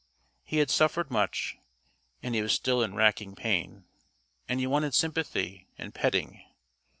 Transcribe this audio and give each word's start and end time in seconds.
He 0.43 0.57
had 0.57 0.71
suffered 0.71 1.11
much 1.11 1.57
and 2.23 2.33
he 2.33 2.41
was 2.41 2.53
still 2.53 2.81
in 2.81 2.95
racking 2.95 3.35
pain, 3.35 3.85
and 4.49 4.59
he 4.59 4.65
wanted 4.65 4.95
sympathy 4.95 5.67
and 5.77 5.93
petting. 5.93 6.41